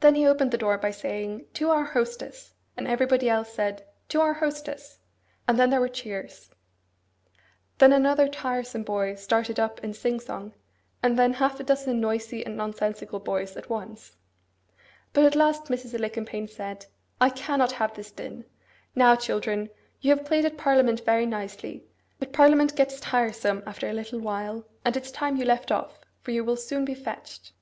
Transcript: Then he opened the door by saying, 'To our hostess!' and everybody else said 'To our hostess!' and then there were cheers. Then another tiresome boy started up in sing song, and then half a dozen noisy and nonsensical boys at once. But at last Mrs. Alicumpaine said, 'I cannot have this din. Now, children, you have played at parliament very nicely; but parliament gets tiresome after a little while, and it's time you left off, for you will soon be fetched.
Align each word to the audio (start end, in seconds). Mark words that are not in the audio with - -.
Then 0.00 0.16
he 0.16 0.26
opened 0.26 0.50
the 0.50 0.58
door 0.58 0.76
by 0.76 0.90
saying, 0.90 1.46
'To 1.54 1.70
our 1.70 1.84
hostess!' 1.84 2.56
and 2.76 2.88
everybody 2.88 3.28
else 3.28 3.52
said 3.52 3.86
'To 4.08 4.20
our 4.20 4.32
hostess!' 4.32 4.98
and 5.46 5.56
then 5.56 5.70
there 5.70 5.78
were 5.78 5.88
cheers. 5.88 6.50
Then 7.78 7.92
another 7.92 8.26
tiresome 8.26 8.82
boy 8.82 9.14
started 9.14 9.60
up 9.60 9.84
in 9.84 9.94
sing 9.94 10.18
song, 10.18 10.52
and 11.00 11.16
then 11.16 11.34
half 11.34 11.60
a 11.60 11.62
dozen 11.62 12.00
noisy 12.00 12.44
and 12.44 12.56
nonsensical 12.56 13.20
boys 13.20 13.56
at 13.56 13.70
once. 13.70 14.16
But 15.12 15.24
at 15.24 15.36
last 15.36 15.66
Mrs. 15.66 15.94
Alicumpaine 15.94 16.48
said, 16.48 16.86
'I 17.20 17.30
cannot 17.30 17.70
have 17.70 17.94
this 17.94 18.10
din. 18.10 18.46
Now, 18.96 19.14
children, 19.14 19.70
you 20.00 20.10
have 20.10 20.26
played 20.26 20.44
at 20.44 20.58
parliament 20.58 21.02
very 21.04 21.24
nicely; 21.24 21.84
but 22.18 22.32
parliament 22.32 22.74
gets 22.74 22.98
tiresome 22.98 23.62
after 23.64 23.88
a 23.88 23.92
little 23.94 24.18
while, 24.18 24.66
and 24.84 24.96
it's 24.96 25.12
time 25.12 25.36
you 25.36 25.44
left 25.44 25.70
off, 25.70 26.00
for 26.20 26.32
you 26.32 26.42
will 26.42 26.56
soon 26.56 26.84
be 26.84 26.94
fetched. 26.96 27.52